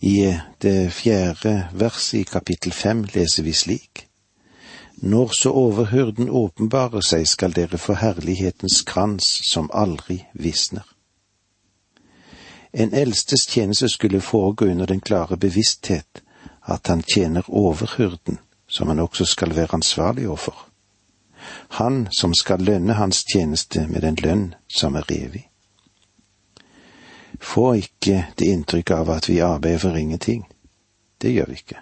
I 0.00 0.38
det 0.58 0.92
fjerde 0.92 1.68
verset 1.72 2.20
i 2.20 2.24
kapittel 2.24 2.72
fem 2.72 3.04
leser 3.04 3.42
vi 3.42 3.52
slik. 3.52 4.06
Når 5.02 5.28
så 5.36 5.50
overhyrden 5.52 6.30
åpenbarer 6.30 7.04
seg, 7.04 7.26
skal 7.28 7.52
dere 7.52 7.78
få 7.78 7.96
herlighetens 8.00 8.80
krans 8.88 9.28
som 9.48 9.68
aldri 9.72 10.22
visner. 10.32 10.84
En 12.72 12.94
eldstes 12.94 13.46
tjeneste 13.48 13.88
skulle 13.88 14.20
foregå 14.20 14.70
under 14.70 14.86
den 14.86 15.00
klare 15.00 15.36
bevissthet 15.36 16.22
at 16.64 16.86
han 16.86 17.02
tjener 17.02 17.44
overhyrden, 17.48 18.38
som 18.68 18.88
han 18.88 18.98
også 18.98 19.24
skal 19.24 19.56
være 19.56 19.74
ansvarlig 19.74 20.28
overfor. 20.28 20.66
Han 21.68 22.06
som 22.12 22.34
skal 22.34 22.60
lønne 22.60 22.92
hans 22.92 23.24
tjeneste 23.32 23.86
med 23.88 24.04
en 24.04 24.20
lønn 24.22 24.54
som 24.68 24.94
er 24.94 25.04
evig. 25.10 25.49
Få 27.40 27.72
ikke 27.72 28.26
det 28.38 28.46
inntrykk 28.46 28.90
av 28.90 29.10
at 29.10 29.28
vi 29.28 29.38
arbeider 29.38 29.78
for 29.78 29.96
ingenting. 29.96 30.46
Det 31.22 31.32
gjør 31.32 31.46
vi 31.46 31.52
ikke. 31.52 31.78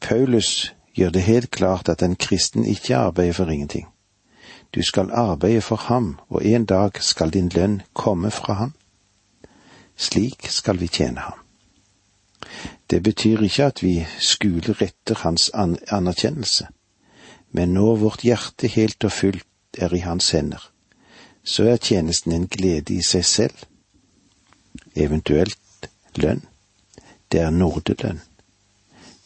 Paulus 0.00 0.74
gjør 0.94 1.10
det 1.10 1.22
helt 1.22 1.50
klart 1.50 1.88
at 1.88 2.02
en 2.02 2.16
kristen 2.16 2.64
ikke 2.64 2.96
arbeider 2.96 3.32
for 3.32 3.50
ingenting. 3.50 3.88
Du 4.74 4.82
skal 4.82 5.10
arbeide 5.10 5.60
for 5.60 5.76
ham, 5.76 6.18
og 6.28 6.44
en 6.46 6.64
dag 6.64 7.02
skal 7.02 7.30
din 7.30 7.48
lønn 7.48 7.82
komme 7.92 8.30
fra 8.30 8.52
ham. 8.52 8.72
Slik 9.96 10.46
skal 10.48 10.80
vi 10.80 10.86
tjene 10.86 11.20
ham. 11.20 11.38
Det 12.90 13.02
betyr 13.02 13.42
ikke 13.42 13.64
at 13.64 13.82
vi 13.82 14.06
skuler 14.18 14.82
etter 14.82 15.14
hans 15.22 15.50
anerkjennelse, 15.88 16.66
men 17.52 17.74
når 17.74 17.96
vårt 17.96 18.22
hjerte 18.22 18.68
helt 18.68 19.04
og 19.04 19.12
fullt 19.12 19.78
er 19.78 19.94
i 19.94 19.98
hans 19.98 20.30
hender, 20.30 20.70
så 21.44 21.64
er 21.64 21.76
tjenesten 21.76 22.32
en 22.32 22.46
glede 22.46 22.94
i 22.94 23.02
seg 23.02 23.24
selv 23.24 23.66
eventuelt 24.96 25.90
lønn. 26.16 26.42
Det 27.32 27.40
er 27.40 27.50
nordelønn. 27.50 28.20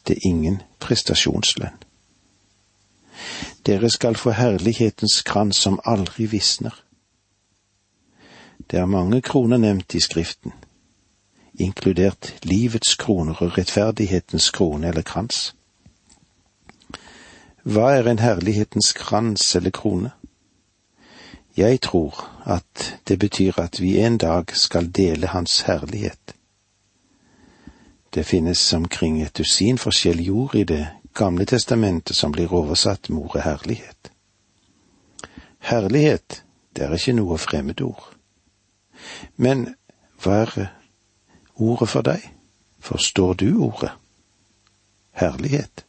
Det 0.06 0.16
er 0.16 0.28
ingen 0.28 0.62
prestasjonslønn. 0.80 1.78
Dere 3.66 3.90
skal 3.90 4.16
få 4.18 4.30
herlighetens 4.34 5.22
krans 5.22 5.56
som 5.56 5.78
aldri 5.84 6.26
visner. 6.26 6.74
Det 8.70 8.78
er 8.78 8.86
mange 8.86 9.20
kroner 9.20 9.58
nevnt 9.58 9.94
i 9.94 10.00
Skriften, 10.00 10.52
inkludert 11.54 12.32
livets 12.42 12.94
kroner 12.96 13.42
og 13.42 13.58
rettferdighetens 13.58 14.50
krone 14.50 14.88
eller 14.88 15.02
krans. 15.02 15.52
Hva 17.62 17.92
er 17.94 18.08
en 18.10 18.18
herlighetens 18.18 18.92
krans 18.98 19.54
eller 19.56 19.70
krone? 19.70 20.10
Jeg 21.56 21.80
tror 21.80 22.28
at 22.46 22.98
det 23.08 23.18
betyr 23.18 23.60
at 23.60 23.80
vi 23.80 23.98
en 24.00 24.18
dag 24.18 24.56
skal 24.56 24.88
dele 24.96 25.26
Hans 25.26 25.60
herlighet. 25.60 26.34
Det 28.14 28.26
finnes 28.26 28.72
omkring 28.72 29.22
et 29.22 29.38
dusin 29.38 29.78
forskjellige 29.78 30.30
ord 30.30 30.54
i 30.54 30.64
Det 30.64 30.88
gamle 31.14 31.44
testamentet 31.44 32.16
som 32.16 32.32
blir 32.32 32.52
oversatt 32.52 33.10
med 33.10 33.18
ordet 33.18 33.42
herlighet. 33.42 34.12
Herlighet, 35.58 36.44
det 36.76 36.84
er 36.84 36.94
ikke 36.94 37.12
noe 37.12 37.38
fremmedord. 37.38 38.14
Men 39.36 39.74
hva 40.22 40.42
er 40.42 40.66
ordet 41.54 41.88
for 41.88 42.02
deg? 42.02 42.24
Forstår 42.80 43.34
du 43.34 43.62
ordet? 43.62 43.92
Herlighet. 45.12 45.84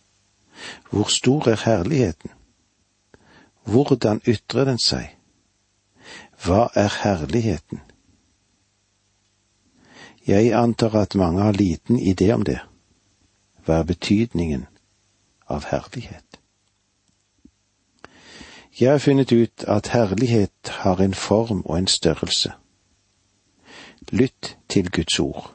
Hvor 0.89 1.07
stor 1.09 1.47
er 1.47 1.61
herligheten? 1.65 2.31
Hvordan 3.63 4.21
ytrer 4.27 4.65
den 4.65 4.79
seg? 4.79 5.15
Hva 6.43 6.67
er 6.75 6.91
herligheten? 7.03 7.79
Jeg 10.27 10.53
antar 10.53 10.95
at 10.95 11.15
mange 11.15 11.41
har 11.41 11.51
liten 11.51 11.99
idé 11.99 12.31
om 12.33 12.43
det. 12.43 12.59
Hva 13.65 13.79
er 13.79 13.83
betydningen 13.87 14.65
av 15.47 15.69
herlighet? 15.71 16.39
Jeg 18.79 18.91
har 18.91 18.99
funnet 18.99 19.31
ut 19.31 19.63
at 19.67 19.87
herlighet 19.93 20.69
har 20.83 21.01
en 21.01 21.13
form 21.13 21.61
og 21.65 21.77
en 21.77 21.87
størrelse. 21.87 22.51
Lytt 24.11 24.57
til 24.69 24.91
Guds 24.91 25.19
ord. 25.19 25.53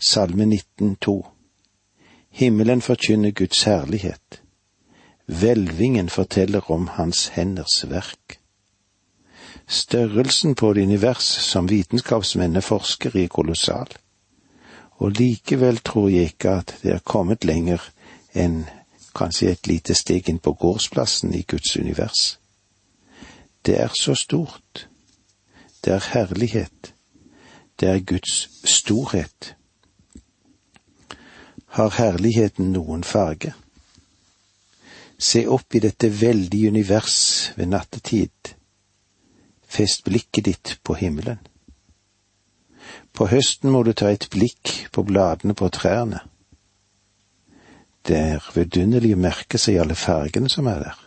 Salme 0.00 0.44
19,2 0.44 1.22
Himmelen 2.30 2.82
forkynner 2.82 3.30
Guds 3.30 3.62
herlighet. 3.62 4.42
Hvelvingen 5.26 6.08
forteller 6.08 6.70
om 6.70 6.88
Hans 6.88 7.28
henders 7.28 7.90
verk. 7.90 8.37
Størrelsen 9.68 10.54
på 10.54 10.72
det 10.72 10.82
univers 10.82 11.24
som 11.24 11.68
vitenskapsmennene 11.68 12.62
forsker 12.62 13.16
i, 13.16 13.24
er 13.24 13.28
kolossal. 13.28 13.90
Og 14.98 15.12
likevel 15.12 15.78
tror 15.84 16.08
jeg 16.08 16.32
ikke 16.32 16.54
at 16.62 16.72
det 16.82 16.94
er 16.94 17.04
kommet 17.04 17.44
lenger 17.44 17.82
enn 18.32 18.62
kanskje 19.18 19.50
et 19.52 19.68
lite 19.68 19.94
steg 19.94 20.30
inn 20.32 20.40
på 20.40 20.54
gårdsplassen 20.56 21.34
i 21.36 21.42
Guds 21.42 21.76
univers. 21.76 22.38
Det 23.66 23.76
er 23.80 23.92
så 24.00 24.14
stort. 24.14 24.88
Det 25.84 25.92
er 25.92 26.08
herlighet. 26.14 26.94
Det 27.80 27.88
er 27.88 28.00
Guds 28.00 28.48
storhet. 28.64 29.54
Har 31.76 31.92
herligheten 31.98 32.72
noen 32.72 33.04
farge? 33.04 33.52
Se 35.18 35.44
opp 35.46 35.74
i 35.74 35.84
dette 35.84 36.08
veldige 36.20 36.72
univers 36.72 37.52
ved 37.56 37.68
nattetid 37.68 38.37
Fest 39.68 40.04
blikket 40.04 40.44
ditt 40.44 40.74
på 40.82 40.96
himmelen. 40.96 41.38
På 43.12 43.26
høsten 43.28 43.70
må 43.70 43.82
du 43.84 43.92
ta 43.92 44.10
et 44.10 44.28
blikk 44.32 44.88
på 44.92 45.04
bladene 45.04 45.54
på 45.54 45.68
trærne. 45.74 46.22
Det 48.08 48.16
er 48.16 48.50
vidunderlig 48.54 49.12
å 49.16 49.20
merke 49.20 49.60
seg 49.60 49.80
alle 49.82 49.96
fargene 49.98 50.48
som 50.48 50.68
er 50.70 50.84
der. 50.86 51.00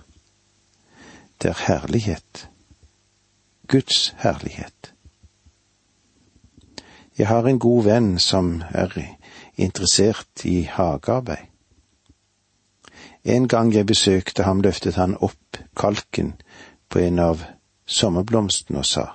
Det 1.42 1.50
er 1.50 1.64
herlighet. 1.66 2.48
Guds 3.72 4.12
herlighet. 4.22 4.92
Jeg 7.18 7.28
har 7.28 7.48
en 7.48 7.60
god 7.60 7.84
venn 7.86 8.12
som 8.20 8.60
er 8.74 8.94
interessert 9.58 10.46
i 10.46 10.62
hagearbeid. 10.70 11.48
En 13.24 13.48
gang 13.48 13.74
jeg 13.74 13.86
besøkte 13.86 14.44
ham, 14.44 14.62
løftet 14.62 14.96
han 14.98 15.18
opp 15.22 15.58
kalken 15.78 16.34
på 16.90 17.00
en 17.00 17.20
av 17.22 17.44
sommerblomsten 17.86 18.76
og 18.76 18.86
sa, 18.86 19.06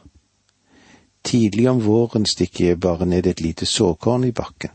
Tidlig 1.27 1.71
om 1.71 1.81
våren 1.83 2.27
stikker 2.27 2.67
jeg 2.67 2.81
bare 2.81 3.07
ned 3.07 3.27
et 3.27 3.41
lite 3.41 3.67
såkorn 3.67 4.25
i 4.25 4.33
bakken. 4.33 4.71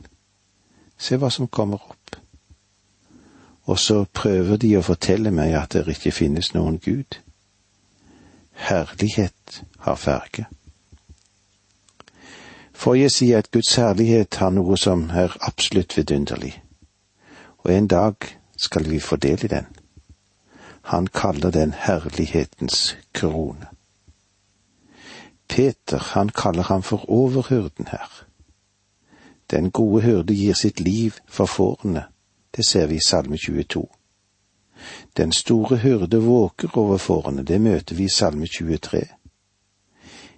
Se 0.99 1.15
hva 1.15 1.29
som 1.31 1.47
kommer 1.47 1.79
opp. 1.79 2.15
Og 3.71 3.79
så 3.79 4.03
prøver 4.03 4.59
de 4.59 4.73
å 4.75 4.83
fortelle 4.83 5.31
meg 5.31 5.55
at 5.55 5.77
det 5.77 5.95
ikke 5.95 6.11
finnes 6.11 6.51
noen 6.51 6.75
Gud. 6.83 7.21
Herlighet 8.67 9.63
har 9.87 9.95
farge. 9.95 10.45
For 12.75 12.99
jeg 12.99 13.15
sier 13.15 13.39
at 13.39 13.51
Guds 13.55 13.75
herlighet 13.79 14.35
har 14.43 14.51
noe 14.51 14.75
som 14.77 15.07
er 15.15 15.31
absolutt 15.47 15.95
vidunderlig, 15.95 16.57
og 17.63 17.71
en 17.71 17.87
dag 17.87 18.15
skal 18.57 18.89
vi 18.91 18.99
få 18.99 19.15
del 19.15 19.45
i 19.45 19.55
den. 19.55 19.67
Han 20.91 21.07
kaller 21.07 21.51
den 21.51 21.71
herlighetens 21.77 22.97
krone. 23.13 23.71
Peter, 25.51 25.97
han 25.97 26.29
kaller 26.29 26.63
ham 26.63 26.83
for 26.83 27.09
overhyrden 27.09 27.87
her. 27.91 28.25
Den 29.51 29.71
gode 29.71 30.01
hyrde 30.01 30.33
gir 30.33 30.53
sitt 30.53 30.79
liv 30.79 31.11
for 31.27 31.45
fårene, 31.45 32.03
det 32.55 32.65
ser 32.65 32.87
vi 32.87 32.95
i 32.95 33.03
Salme 33.07 33.37
22. 33.37 33.89
Den 35.17 35.31
store 35.31 35.77
hyrde 35.77 36.21
våker 36.23 36.77
over 36.77 36.97
fårene, 36.97 37.43
det 37.43 37.61
møter 37.61 37.95
vi 37.95 38.03
i 38.03 38.09
Salme 38.09 38.47
23. 38.47 39.01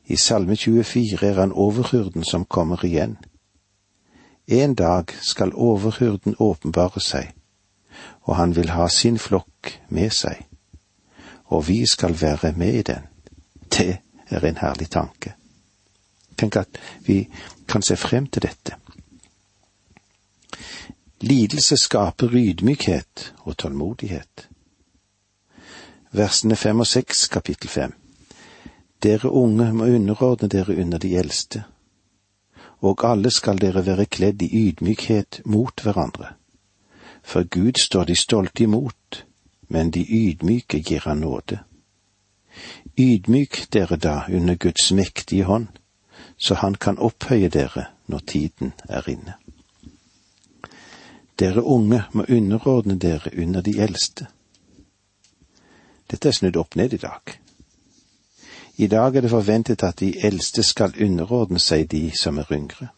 I 0.05 0.15
Salme 0.15 0.55
24 0.55 1.27
er 1.27 1.39
han 1.39 1.51
overhyrden 1.51 2.23
som 2.23 2.45
kommer 2.45 2.85
igjen. 2.85 3.17
En 4.47 4.75
dag 4.75 5.13
skal 5.21 5.53
overhyrden 5.53 6.35
åpenbare 6.39 6.99
seg, 6.99 7.29
og 8.21 8.35
han 8.35 8.55
vil 8.55 8.69
ha 8.69 8.87
sin 8.87 9.19
flokk 9.19 9.77
med 9.89 10.09
seg, 10.09 10.41
og 11.45 11.67
vi 11.67 11.85
skal 11.85 12.17
være 12.21 12.53
med 12.57 12.73
i 12.73 12.81
den. 12.81 13.05
Det 13.69 13.99
er 14.29 14.45
en 14.45 14.57
herlig 14.57 14.89
tanke. 14.89 15.33
Tenk 16.37 16.55
at 16.55 16.79
vi 17.05 17.27
kan 17.67 17.81
se 17.81 17.95
frem 17.97 18.27
til 18.27 18.41
dette. 18.41 18.75
Lidelse 21.23 21.77
skaper 21.77 22.33
rydmykhet 22.33 23.33
og 23.45 23.57
tålmodighet. 23.57 24.49
Versene 26.11 26.55
fem 26.55 26.79
og 26.79 26.87
seks, 26.87 27.27
kapittel 27.27 27.69
fem. 27.69 27.93
Dere 29.03 29.31
unge 29.31 29.73
må 29.73 29.85
underordne 29.85 30.47
dere 30.47 30.75
under 30.81 30.97
de 30.97 31.15
eldste, 31.17 31.63
og 32.81 33.03
alle 33.07 33.31
skal 33.31 33.61
dere 33.61 33.85
være 33.85 34.05
kledd 34.05 34.41
i 34.41 34.49
ydmykhet 34.67 35.41
mot 35.45 35.81
hverandre. 35.81 36.33
For 37.23 37.43
Gud 37.43 37.79
står 37.79 38.03
de 38.03 38.15
stolte 38.15 38.63
imot, 38.63 39.25
men 39.67 39.91
de 39.91 40.03
ydmyke 40.03 40.83
gir 40.83 41.07
han 41.07 41.23
nåde. 41.23 41.59
Ydmyk 42.97 43.67
dere 43.73 43.95
da 43.97 44.25
under 44.29 44.55
Guds 44.55 44.91
mektige 44.91 45.43
hånd, 45.43 45.67
så 46.37 46.55
han 46.55 46.75
kan 46.75 46.97
opphøye 46.97 47.49
dere 47.49 47.85
når 48.07 48.19
tiden 48.19 48.73
er 48.89 49.09
inne. 49.09 49.33
Dere 51.39 51.63
unge 51.63 52.03
må 52.13 52.25
underordne 52.29 52.99
dere 52.99 53.31
under 53.37 53.61
de 53.61 53.79
eldste. 53.81 54.27
Dette 56.11 56.29
er 56.29 56.37
snudd 56.37 56.57
opp 56.61 56.75
ned 56.75 56.93
i 56.93 57.01
dag. 57.01 57.39
I 58.77 58.87
dag 58.87 59.15
er 59.15 59.21
det 59.21 59.29
forventet 59.29 59.83
at 59.83 59.99
de 59.99 60.13
eldste 60.25 60.63
skal 60.63 60.93
underordne 61.01 61.59
seg 61.59 61.89
de 61.89 62.11
som 62.17 62.37
er 62.37 62.51
yngre. 62.53 62.91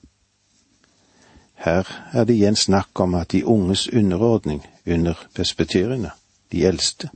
Her 1.55 1.87
er 2.13 2.23
det 2.23 2.35
igjen 2.35 2.55
snakk 2.55 2.99
om 2.99 3.15
at 3.15 3.31
de 3.31 3.45
unges 3.45 3.87
underordning 3.87 4.65
under 4.85 5.27
presbyteriene, 5.35 6.11
de 6.51 6.65
eldste. 6.67 7.09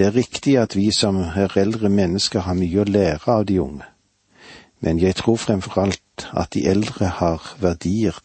Det 0.00 0.06
er 0.06 0.16
riktig 0.16 0.54
at 0.58 0.76
vi 0.76 0.86
som 0.96 1.18
er 1.20 1.52
eldre 1.60 1.90
mennesker 1.92 2.40
har 2.40 2.56
mye 2.56 2.78
å 2.80 2.86
lære 2.88 3.34
av 3.34 3.42
de 3.44 3.58
unge, 3.60 3.84
men 4.80 4.96
jeg 4.96 5.18
tror 5.18 5.36
fremfor 5.36 5.76
alt 5.82 6.24
at 6.32 6.54
de 6.56 6.62
eldre 6.72 7.10
har 7.18 7.50
verdier 7.60 8.16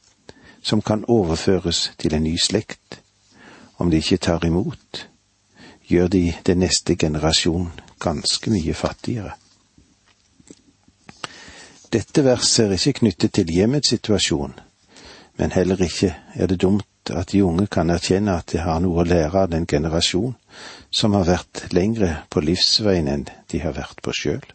som 0.64 0.80
kan 0.82 1.04
overføres 1.12 1.90
til 2.00 2.16
en 2.16 2.24
ny 2.24 2.38
slekt. 2.40 3.02
Om 3.76 3.92
de 3.92 4.00
ikke 4.00 4.22
tar 4.24 4.48
imot, 4.48 5.02
gjør 5.92 6.08
de 6.16 6.24
den 6.48 6.64
neste 6.64 6.96
generasjon 6.96 7.68
ganske 8.00 8.56
mye 8.56 8.74
fattigere. 8.74 9.36
Dette 11.92 12.24
verset 12.24 12.70
er 12.70 12.80
ikke 12.80 13.02
knyttet 13.04 13.36
til 13.36 13.52
hjemmets 13.52 13.92
situasjon, 13.92 14.56
men 15.36 15.52
heller 15.52 15.84
ikke 15.84 16.16
er 16.40 16.48
det 16.48 16.62
dumt 16.64 16.88
at 17.12 17.32
de 17.32 17.44
unge 17.44 17.68
kan 17.68 17.90
erkjenne 17.90 18.38
at 18.40 18.52
de 18.52 18.62
har 18.64 18.80
noe 18.82 19.02
å 19.02 19.08
lære 19.08 19.46
av 19.46 19.52
den 19.52 19.68
generasjon 19.68 20.36
som 20.90 21.14
har 21.14 21.28
vært 21.28 21.66
lengre 21.74 22.12
på 22.30 22.42
livsveien 22.42 23.10
enn 23.12 23.28
de 23.52 23.62
har 23.62 23.76
vært 23.78 24.02
på 24.02 24.14
sjøl. 24.16 24.46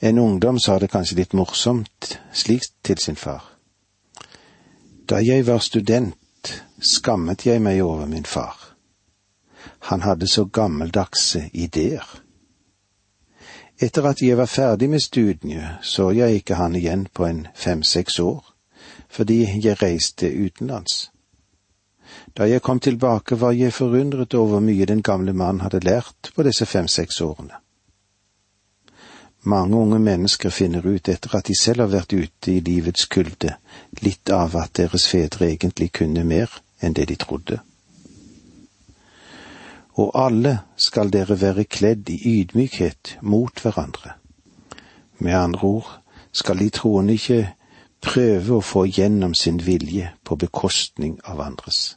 En 0.00 0.18
ungdom 0.18 0.58
sa 0.58 0.78
det 0.78 0.90
kanskje 0.92 1.20
litt 1.20 1.32
morsomt 1.32 2.18
slik 2.32 2.66
til 2.82 2.98
sin 2.98 3.16
far. 3.16 3.44
Da 5.08 5.20
jeg 5.20 5.46
var 5.46 5.60
student, 5.60 6.16
skammet 6.80 7.46
jeg 7.46 7.62
meg 7.62 7.80
over 7.84 8.06
min 8.06 8.24
far. 8.24 8.56
Han 9.90 10.02
hadde 10.02 10.28
så 10.28 10.44
gammeldagse 10.44 11.50
ideer. 11.52 12.04
Etter 13.80 14.06
at 14.06 14.22
jeg 14.22 14.36
var 14.38 14.48
ferdig 14.48 14.88
med 14.90 15.02
studiet, 15.02 15.80
så 15.82 16.10
jeg 16.10 16.40
ikke 16.40 16.56
han 16.60 16.76
igjen 16.76 17.08
på 17.12 17.26
en 17.26 17.46
fem–seks 17.54 18.20
år 18.20 18.53
fordi 19.14 19.44
jeg 19.62 19.82
reiste 19.82 20.26
utenlands. 20.26 21.10
Da 22.36 22.48
jeg 22.50 22.62
kom 22.62 22.80
tilbake, 22.80 23.40
var 23.40 23.52
jeg 23.52 23.72
forundret 23.72 24.34
over 24.34 24.48
hvor 24.48 24.60
mye 24.60 24.86
den 24.86 25.02
gamle 25.02 25.32
mannen 25.32 25.60
hadde 25.62 25.84
lært 25.86 26.32
på 26.34 26.42
disse 26.42 26.66
fem–seks 26.66 27.20
årene. 27.20 27.60
Mange 29.46 29.76
unge 29.76 29.98
mennesker 29.98 30.50
finner 30.50 30.86
ut 30.86 31.08
etter 31.08 31.36
at 31.36 31.46
de 31.46 31.54
selv 31.60 31.84
har 31.84 31.92
vært 31.92 32.12
ute 32.16 32.52
i 32.52 32.60
livets 32.64 33.06
kulde, 33.06 33.56
litt 34.00 34.30
av 34.32 34.56
at 34.56 34.72
deres 34.80 35.06
fedre 35.06 35.50
egentlig 35.50 35.90
kunne 35.92 36.24
mer 36.24 36.50
enn 36.80 36.96
det 36.96 37.08
de 37.12 37.16
trodde. 37.20 37.60
Og 40.00 40.10
alle 40.18 40.58
skal 40.76 41.12
dere 41.12 41.36
være 41.40 41.68
kledd 41.70 42.08
i 42.10 42.18
ydmykhet 42.40 43.18
mot 43.22 43.60
hverandre. 43.60 44.16
Med 45.18 45.36
andre 45.38 45.68
ord 45.68 45.92
skal 46.32 46.58
de 46.58 46.70
troende 46.74 47.14
ikke 47.14 47.44
prøve 48.04 48.58
å 48.58 48.64
få 48.64 48.84
gjennom 48.86 49.34
sin 49.34 49.58
vilje 49.64 50.12
på 50.24 50.36
bekostning 50.36 51.18
av 51.24 51.40
andres. 51.40 51.96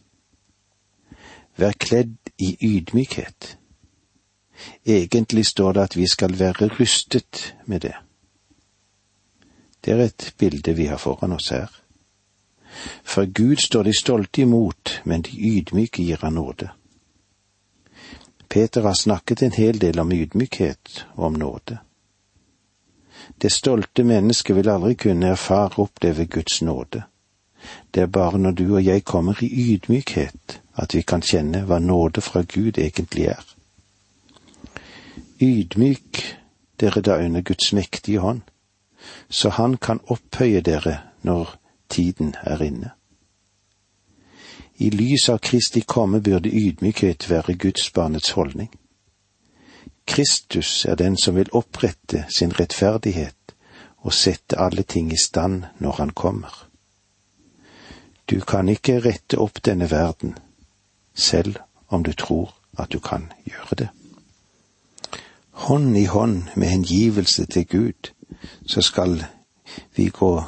Vær 1.58 1.74
kledd 1.74 2.18
i 2.38 2.54
ydmykhet. 2.62 3.58
Egentlig 4.86 5.46
står 5.46 5.74
det 5.74 5.82
at 5.82 5.98
vi 5.98 6.08
skal 6.08 6.38
være 6.40 6.70
rustet 6.80 7.54
med 7.66 7.82
det. 7.82 7.96
Det 9.86 9.94
er 9.94 10.06
et 10.06 10.34
bilde 10.38 10.74
vi 10.74 10.88
har 10.90 10.98
foran 10.98 11.34
oss 11.34 11.50
her. 11.50 11.70
For 13.04 13.26
Gud 13.26 13.58
står 13.64 13.84
de 13.84 13.94
stolte 13.94 14.42
imot, 14.42 15.02
men 15.06 15.22
de 15.22 15.34
ydmyke 15.34 16.04
gir 16.04 16.22
han 16.22 16.38
nåde. 16.38 16.70
Peter 18.50 18.82
har 18.82 18.94
snakket 18.94 19.42
en 19.42 19.52
hel 19.52 19.80
del 19.80 20.00
om 20.00 20.12
ydmykhet 20.12 21.06
og 21.16 21.26
om 21.26 21.34
nåde. 21.34 21.80
Det 23.42 23.52
stolte 23.52 24.04
mennesket 24.04 24.56
vil 24.56 24.70
aldri 24.70 24.94
kunne 24.96 25.28
erfare 25.28 25.76
og 25.76 25.90
oppleve 25.90 26.26
Guds 26.26 26.62
nåde. 26.62 27.04
Det 27.94 28.02
er 28.02 28.08
bare 28.08 28.40
når 28.40 28.52
du 28.52 28.76
og 28.76 28.86
jeg 28.86 29.04
kommer 29.06 29.44
i 29.44 29.50
ydmykhet 29.74 30.62
at 30.78 30.94
vi 30.96 31.02
kan 31.02 31.22
kjenne 31.22 31.64
hva 31.66 31.80
nåde 31.80 32.22
fra 32.22 32.42
Gud 32.42 32.78
egentlig 32.78 33.26
er. 33.26 33.46
Ydmyk 35.42 36.22
dere 36.80 37.02
da 37.02 37.18
under 37.26 37.42
Guds 37.42 37.74
mektige 37.74 38.20
hånd, 38.20 38.42
så 39.30 39.50
Han 39.50 39.78
kan 39.78 40.00
opphøye 40.08 40.62
dere 40.62 40.98
når 41.22 41.58
tiden 41.90 42.36
er 42.44 42.62
inne. 42.62 42.90
I 44.78 44.90
lys 44.90 45.30
av 45.30 45.38
Kristi 45.38 45.82
komme 45.82 46.22
burde 46.22 46.50
ydmykhet 46.50 47.30
være 47.30 47.58
Guds 47.58 47.92
barnets 47.92 48.30
holdning. 48.30 48.70
Kristus 50.08 50.86
er 50.86 50.96
den 50.96 51.18
som 51.18 51.36
vil 51.36 51.50
opprette 51.52 52.26
sin 52.30 52.54
rettferdighet 52.60 53.56
og 53.98 54.14
sette 54.14 54.60
alle 54.60 54.84
ting 54.84 55.12
i 55.14 55.20
stand 55.20 55.64
når 55.80 55.92
han 55.92 56.10
kommer. 56.10 56.68
Du 58.30 58.40
kan 58.40 58.70
ikke 58.70 59.00
rette 59.04 59.38
opp 59.40 59.60
denne 59.66 59.92
verden, 59.92 60.38
selv 61.16 61.56
om 61.88 62.04
du 62.04 62.14
tror 62.14 62.54
at 62.78 62.92
du 62.92 63.00
kan 63.00 63.32
gjøre 63.46 63.76
det. 63.78 63.90
Hånd 65.52 65.98
i 65.98 66.06
hånd 66.06 66.44
med 66.56 66.68
hengivelse 66.68 67.46
til 67.46 67.68
Gud, 67.68 68.12
så 68.66 68.82
skal 68.82 69.24
vi 69.96 70.10
gå 70.10 70.44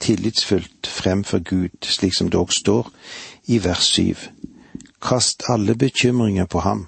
tillitsfullt 0.00 0.86
frem 0.86 1.24
for 1.24 1.38
Gud, 1.38 1.82
slik 1.82 2.14
som 2.14 2.30
det 2.30 2.38
òg 2.38 2.52
står 2.52 2.90
i 3.46 3.58
vers 3.64 3.84
syv. 3.94 4.28
Kast 5.02 5.42
alle 5.48 5.74
bekymringer 5.74 6.46
på 6.46 6.58
ham, 6.58 6.86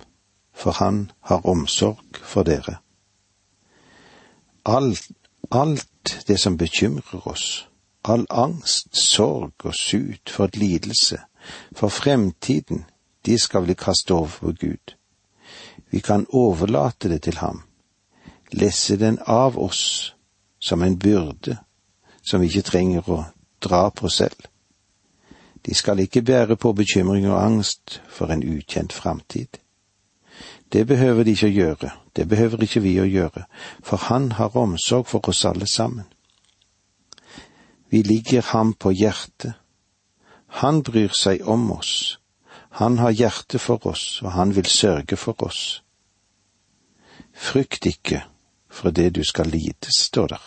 for 0.55 0.71
han 0.71 1.11
har 1.21 1.47
omsorg 1.47 2.17
for 2.23 2.43
dere. 2.43 2.79
Alt, 4.65 5.11
alt 5.51 6.25
det 6.27 6.39
som 6.41 6.57
bekymrer 6.57 7.29
oss, 7.29 7.69
all 8.05 8.27
angst, 8.31 8.97
sorg 8.97 9.53
og 9.65 9.75
sut 9.75 10.31
for 10.31 10.49
lidelse, 10.55 11.19
for 11.77 11.89
fremtiden, 11.89 12.85
de 13.27 13.39
skal 13.39 13.67
vi 13.67 13.75
kaste 13.75 14.15
over 14.15 14.39
på 14.41 14.53
Gud. 14.61 14.95
Vi 15.91 16.01
kan 16.01 16.27
overlate 16.29 17.09
det 17.09 17.23
til 17.23 17.37
ham, 17.37 17.63
lesse 18.53 18.97
den 18.97 19.19
av 19.27 19.59
oss 19.59 20.15
som 20.61 20.83
en 20.83 20.99
byrde 20.99 21.59
som 22.23 22.41
vi 22.41 22.49
ikke 22.49 22.71
trenger 22.71 23.11
å 23.11 23.25
dra 23.63 23.91
på 23.91 24.09
selv. 24.09 24.49
De 25.65 25.75
skal 25.75 26.01
ikke 26.01 26.23
bære 26.23 26.57
på 26.57 26.73
bekymring 26.73 27.29
og 27.29 27.41
angst 27.41 28.01
for 28.09 28.33
en 28.33 28.45
ukjent 28.45 28.93
framtid. 28.93 29.61
Det 30.75 30.87
behøver 30.87 31.23
de 31.23 31.31
ikke 31.31 31.47
å 31.47 31.55
gjøre, 31.55 31.91
det 32.17 32.25
behøver 32.29 32.63
ikke 32.67 32.81
vi 32.83 32.97
å 32.99 33.07
gjøre, 33.07 33.45
for 33.79 33.97
Han 34.11 34.33
har 34.33 34.57
omsorg 34.59 35.07
for 35.07 35.29
oss 35.31 35.45
alle 35.47 35.69
sammen. 35.71 36.09
Vi 37.91 38.03
ligger 38.03 38.43
ham 38.43 38.73
på 38.75 38.91
hjertet. 38.91 39.55
Han 40.59 40.83
bryr 40.83 41.15
seg 41.15 41.47
om 41.47 41.71
oss. 41.71 42.19
Han 42.83 42.99
har 42.99 43.15
hjerte 43.15 43.59
for 43.59 43.87
oss, 43.87 44.19
og 44.23 44.33
han 44.33 44.57
vil 44.57 44.67
sørge 44.67 45.17
for 45.17 45.47
oss. 45.47 45.83
Frykt 47.33 47.87
ikke 47.87 48.25
for 48.67 48.91
det 48.91 49.13
du 49.15 49.23
skal 49.25 49.47
lide, 49.47 49.95
står 49.99 50.27
der. 50.27 50.43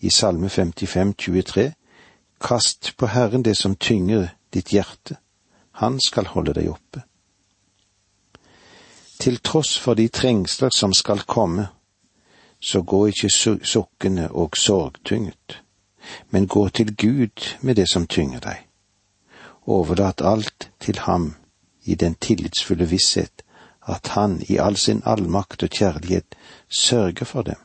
I 0.00 0.10
Salme 0.10 0.48
55, 0.48 1.14
23, 1.18 1.72
Kast 2.40 2.96
på 2.96 3.06
Herren 3.06 3.44
det 3.44 3.56
som 3.56 3.76
tynger 3.76 4.28
ditt 4.54 4.72
hjerte, 4.74 5.16
han 5.72 6.00
skal 6.00 6.26
holde 6.34 6.58
deg 6.58 6.70
oppe. 6.70 7.02
Til 9.20 9.40
tross 9.42 9.78
for 9.78 9.94
de 9.94 10.08
trengsler 10.08 10.70
som 10.70 10.92
skal 10.94 11.20
komme, 11.26 11.66
så 12.60 12.82
gå 12.82 13.06
ikke 13.06 13.30
sukkende 13.64 14.28
og 14.30 14.56
sorgtynget, 14.56 15.62
men 16.30 16.46
gå 16.46 16.68
til 16.68 16.96
Gud 16.96 17.56
med 17.60 17.74
det 17.74 17.88
som 17.90 18.06
tynger 18.06 18.40
deg. 18.40 18.64
Overlat 19.66 20.22
alt 20.22 20.70
til 20.80 20.98
ham 20.98 21.34
i 21.84 21.94
den 21.94 22.14
tillitsfulle 22.14 22.86
visshet 22.86 23.42
at 23.88 24.06
han 24.14 24.42
i 24.48 24.56
all 24.56 24.76
sin 24.76 25.02
allmakt 25.04 25.62
og 25.62 25.70
kjærlighet 25.70 26.34
sørger 26.68 27.24
for 27.24 27.42
dem, 27.42 27.60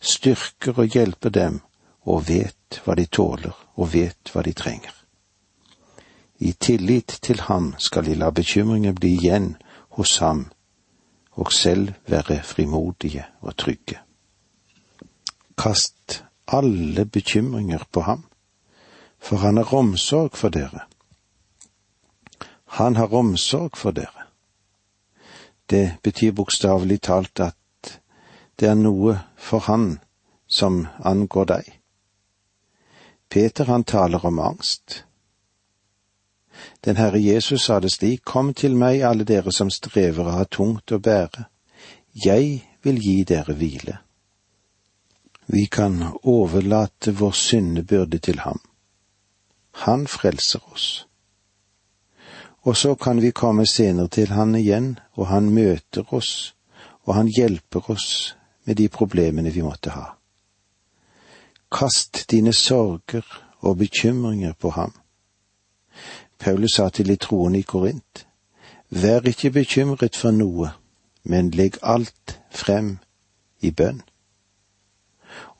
styrker 0.00 0.78
og 0.78 0.86
hjelper 0.86 1.30
dem 1.30 1.60
og 2.06 2.28
vet 2.28 2.80
hva 2.84 2.94
de 2.94 3.06
tåler 3.06 3.54
og 3.76 3.92
vet 3.92 4.32
hva 4.32 4.42
de 4.42 4.52
trenger. 4.52 4.94
I 6.38 6.52
tillit 6.52 7.18
til 7.22 7.40
ham 7.40 7.74
skal 7.78 8.06
de 8.06 8.14
la 8.14 8.30
bekymringer 8.30 8.92
bli 8.92 9.14
igjen 9.18 9.56
hos 9.98 10.18
ham 10.18 10.48
og 11.32 11.52
selv 11.52 11.92
være 12.06 12.42
frimodige 12.42 13.24
og 13.40 13.56
trygge. 13.56 13.98
Kast 15.58 16.24
alle 16.46 17.06
bekymringer 17.06 17.84
på 17.92 18.00
ham, 18.00 18.24
for 19.18 19.36
han 19.36 19.56
har 19.56 19.74
omsorg 19.74 20.36
for 20.36 20.48
dere. 20.48 20.80
Han 22.64 22.96
har 22.96 23.14
omsorg 23.14 23.76
for 23.76 23.90
dere. 23.90 24.26
Det 25.70 25.96
betyr 26.02 26.32
bokstavelig 26.32 27.00
talt 27.00 27.40
at 27.40 28.00
det 28.60 28.68
er 28.68 28.74
noe 28.74 29.14
for 29.36 29.64
han 29.66 30.00
som 30.46 30.86
angår 31.04 31.48
deg. 31.48 31.70
Peter 33.32 33.64
han 33.64 33.84
taler 33.84 34.26
om 34.26 34.38
angst, 34.38 35.04
Den 36.84 36.96
Herre 36.96 37.20
Jesus 37.20 37.64
sa 37.64 37.80
det 37.80 37.92
slik, 37.92 38.24
Kom 38.24 38.54
til 38.54 38.76
meg, 38.76 39.02
alle 39.02 39.24
dere 39.24 39.52
som 39.52 39.70
strever 39.70 40.26
og 40.26 40.32
har 40.32 40.50
tungt 40.50 40.92
å 40.92 40.98
bære. 40.98 41.46
Jeg 42.24 42.62
vil 42.82 42.98
gi 43.00 43.22
dere 43.24 43.54
hvile. 43.54 43.98
Vi 45.46 45.66
kan 45.66 46.04
overlate 46.22 47.12
vår 47.12 47.30
syndebyrde 47.30 48.18
til 48.18 48.38
ham. 48.38 48.60
Han 49.72 50.06
frelser 50.06 50.60
oss. 50.72 51.06
Og 52.62 52.76
så 52.76 52.94
kan 52.94 53.20
vi 53.22 53.30
komme 53.30 53.66
senere 53.66 54.08
til 54.08 54.30
han 54.30 54.54
igjen, 54.54 54.98
og 55.12 55.26
han 55.26 55.50
møter 55.50 56.14
oss, 56.14 56.54
og 57.04 57.14
han 57.14 57.26
hjelper 57.26 57.90
oss 57.90 58.36
med 58.64 58.76
de 58.76 58.88
problemene 58.88 59.50
vi 59.50 59.62
måtte 59.62 59.90
ha. 59.90 60.12
Kast 61.72 62.30
dine 62.30 62.52
sorger 62.52 63.26
og 63.60 63.78
bekymringer 63.78 64.52
på 64.52 64.70
ham. 64.70 64.92
Paulus 66.42 66.74
sa 66.74 66.88
til 66.88 67.06
de 67.08 67.16
troende 67.16 67.58
i 67.58 67.62
Korint, 67.62 68.26
Vær 68.90 69.20
ikke 69.24 69.50
bekymret 69.50 70.16
for 70.16 70.34
noe, 70.36 70.68
men 71.24 71.50
legg 71.50 71.78
alt 71.82 72.34
frem 72.50 72.98
i 73.60 73.70
bønn. 73.70 74.02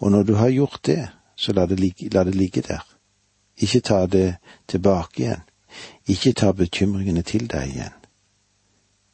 Og 0.03 0.11
når 0.11 0.23
du 0.23 0.35
har 0.35 0.51
gjort 0.51 0.81
det, 0.87 1.09
så 1.37 1.53
la 1.53 1.67
det 1.67 1.79
ligge, 1.81 2.09
la 2.13 2.25
det 2.25 2.35
ligge 2.35 2.61
der. 2.61 2.83
Ikke 3.57 3.81
ta 3.81 4.07
det 4.07 4.37
tilbake 4.69 5.23
igjen. 5.23 5.47
Ikke 6.07 6.33
ta 6.33 6.53
bekymringene 6.53 7.23
til 7.23 7.47
deg 7.49 7.73
igjen. 7.73 7.97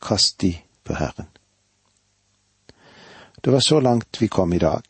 Kast 0.03 0.41
de 0.41 0.57
på 0.85 0.97
Herren. 0.99 1.29
Det 3.45 3.53
var 3.53 3.61
så 3.61 3.81
langt 3.81 4.21
vi 4.21 4.27
kom 4.27 4.53
i 4.53 4.59
dag. 4.59 4.83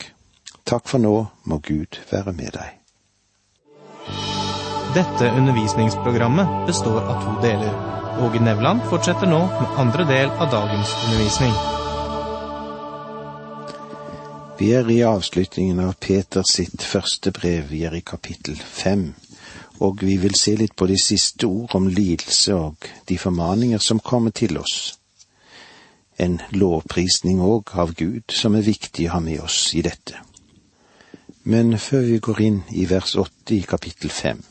Takk 0.65 0.89
for 0.89 0.99
nå 0.99 1.27
må 1.45 1.59
Gud 1.59 2.01
være 2.11 2.33
med 2.33 2.55
deg. 2.55 2.79
Dette 4.95 5.31
undervisningsprogrammet 5.31 6.67
består 6.67 7.01
av 7.01 7.23
to 7.25 7.35
deler. 7.43 7.75
Åge 8.25 8.41
Nevland 8.41 8.81
fortsetter 8.91 9.27
nå 9.27 9.41
med 9.47 9.79
andre 9.85 10.05
del 10.09 10.31
av 10.31 10.51
dagens 10.51 10.95
undervisning. 11.05 11.55
Vi 14.59 14.73
er 14.75 14.91
i 14.91 15.03
avslutningen 15.07 15.81
av 15.85 15.95
Peters 16.01 16.57
sitt 16.57 16.83
første 16.83 17.31
brev. 17.31 17.69
Vi 17.71 17.85
er 17.87 17.95
i 17.95 18.03
kapittel 18.03 18.57
fem 18.59 19.11
og 19.79 20.03
vi 20.03 20.17
vil 20.19 20.35
se 20.35 20.55
litt 20.59 20.75
på 20.77 20.89
de 20.91 20.97
siste 20.99 21.47
ord 21.47 21.75
om 21.79 21.89
lidelse 21.89 22.55
og 22.55 22.89
de 23.09 23.19
formaninger 23.19 23.79
som 23.83 24.01
kommer 24.01 24.35
til 24.35 24.59
oss. 24.59 24.99
En 26.19 26.41
lovprisning 26.51 27.41
òg 27.45 27.77
av 27.79 27.95
Gud 27.95 28.35
som 28.35 28.57
er 28.59 28.67
viktig 28.67 29.07
å 29.07 29.19
ha 29.19 29.21
med 29.23 29.41
oss 29.45 29.61
i 29.79 29.85
dette. 29.87 30.19
Men 31.45 31.79
før 31.79 32.03
vi 32.09 32.19
går 32.19 32.41
inn 32.43 32.63
i 32.75 32.89
vers 32.91 33.15
åtte 33.17 33.55
i 33.55 33.63
kapittel 33.63 34.11
fem, 34.11 34.43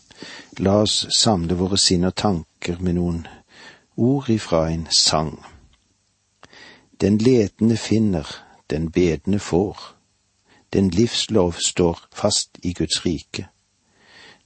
la 0.58 0.80
oss 0.84 1.06
samle 1.18 1.58
våre 1.60 1.78
sinn 1.78 2.06
og 2.08 2.16
tanker 2.16 2.80
med 2.80 2.98
noen 3.00 3.26
ord 3.96 4.30
ifra 4.30 4.68
en 4.72 4.88
sang. 4.92 5.36
Den 7.02 7.18
letende 7.18 7.78
finner, 7.78 8.28
den 8.70 8.92
bedende 8.92 9.40
får. 9.40 9.78
Den 10.74 10.90
livslov 10.90 11.54
står 11.54 12.08
fast 12.14 12.58
i 12.64 12.74
Guds 12.74 13.06
rike 13.06 13.48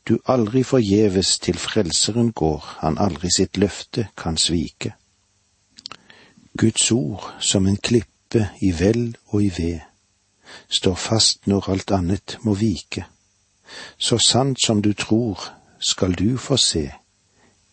du 0.07 0.17
aldri 0.25 0.63
forgjeves 0.63 1.37
til 1.39 1.57
Frelseren 1.57 2.31
går, 2.31 2.65
han 2.79 2.97
aldri 2.97 3.29
sitt 3.35 3.57
løfte 3.57 4.07
kan 4.17 4.37
svike. 4.37 4.95
Guds 6.57 6.91
ord 6.91 7.27
som 7.39 7.67
en 7.67 7.77
klippe 7.77 8.47
i 8.61 8.71
vel 8.79 9.15
og 9.27 9.43
i 9.43 9.51
ved, 9.57 9.79
står 10.69 10.95
fast 10.95 11.47
når 11.47 11.69
alt 11.69 11.91
annet 11.91 12.37
må 12.41 12.55
vike. 12.57 13.05
Så 13.97 14.17
sant 14.17 14.59
som 14.65 14.81
du 14.81 14.93
tror, 14.93 15.39
skal 15.81 16.13
du 16.13 16.37
få 16.37 16.57
se, 16.57 16.91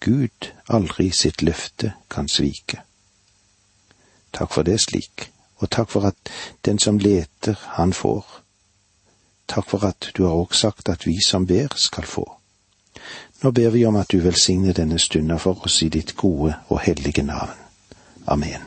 Gud 0.01 0.51
aldri 0.69 1.11
sitt 1.11 1.43
løfte 1.43 1.93
kan 2.11 2.29
svike. 2.29 2.83
Takk 4.33 4.53
for 4.53 4.63
det 4.63 4.81
slik, 4.81 5.31
og 5.59 5.71
takk 5.71 5.91
for 5.91 6.07
at 6.09 6.31
den 6.65 6.79
som 6.79 6.99
leter, 6.99 7.59
han 7.79 7.93
får 7.93 8.25
Takk 9.49 9.65
for 9.65 9.85
at 9.89 10.11
du 10.17 10.27
har 10.27 10.35
også 10.37 10.61
sagt 10.61 10.89
at 10.89 11.07
vi 11.07 11.15
som 11.25 11.47
ber, 11.47 11.73
skal 11.77 12.05
få. 12.05 12.27
Nå 13.43 13.51
ber 13.51 13.71
vi 13.71 13.85
om 13.87 13.97
at 13.97 14.11
du 14.13 14.19
velsigner 14.21 14.77
denne 14.77 14.99
stunda 14.99 15.39
for 15.41 15.65
oss 15.65 15.83
i 15.83 15.89
ditt 15.89 16.17
gode 16.17 16.53
og 16.69 16.81
hellige 16.85 17.23
navn. 17.23 17.57
Amen. 18.27 18.63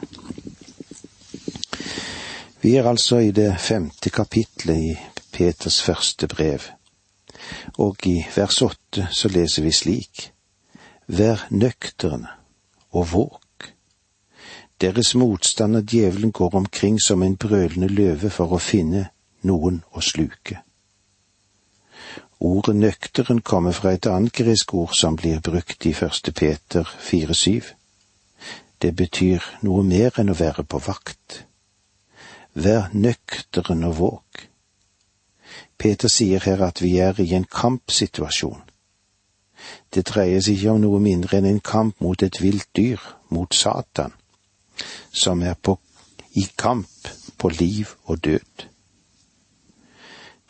Vi 2.62 2.76
er 2.76 2.90
altså 2.90 3.18
i 3.18 3.32
det 3.32 3.60
femte 3.60 4.10
kapitlet 4.10 4.78
i 4.78 4.96
Peters 5.32 5.82
første 5.82 6.28
brev, 6.28 6.60
og 7.78 8.08
i 8.08 8.22
vers 8.36 8.62
åtte 8.62 9.08
så 9.12 9.32
leser 9.32 9.64
vi 9.64 9.72
slik:" 9.72 10.32
Vær 11.08 11.48
nøkterne 11.50 12.30
og 12.92 13.12
våk. 13.12 13.74
Deres 14.82 15.16
motstander 15.16 15.82
djevelen 15.82 16.32
går 16.32 16.56
omkring 16.56 17.02
som 17.02 17.24
en 17.24 17.36
brølende 17.38 17.88
løve 17.88 18.30
for 18.30 18.54
å 18.56 18.58
finne 18.58 19.10
noen 19.44 19.84
å 19.92 20.02
sluke. 20.02 20.62
Ordet 22.40 22.76
nøkteren 22.76 23.42
kommer 23.42 23.72
fra 23.72 23.92
et 23.94 24.08
annet 24.10 24.34
gresk 24.34 24.74
ord 24.74 24.96
som 24.98 25.16
blir 25.16 25.42
brukt 25.46 25.86
i 25.86 25.94
første 25.94 26.32
Peter 26.32 26.88
4-7. 27.10 27.74
Det 28.82 28.96
betyr 28.96 29.46
noe 29.62 29.84
mer 29.86 30.18
enn 30.18 30.34
å 30.34 30.38
være 30.40 30.64
på 30.66 30.80
vakt. 30.82 31.44
Vær 32.54 32.90
nøkteren 32.94 33.86
og 33.86 33.98
våk. 34.00 34.48
Peter 35.82 36.12
sier 36.14 36.44
her 36.46 36.62
at 36.62 36.82
vi 36.84 36.98
er 37.02 37.18
i 37.20 37.32
en 37.34 37.48
kampsituasjon. 37.50 38.62
Det 39.94 40.04
dreier 40.06 40.42
seg 40.46 40.60
ikke 40.60 40.74
om 40.76 40.82
noe 40.84 41.00
mindre 41.02 41.40
enn 41.40 41.48
en 41.50 41.62
kamp 41.66 42.02
mot 42.06 42.22
et 42.22 42.38
vilt 42.42 42.68
dyr, 42.78 43.02
mot 43.34 43.54
Satan, 43.54 44.14
som 45.10 45.42
er 45.42 45.56
på, 45.58 45.80
i 46.38 46.46
kamp 46.58 47.10
på 47.42 47.50
liv 47.50 47.96
og 48.06 48.22
død. 48.28 48.66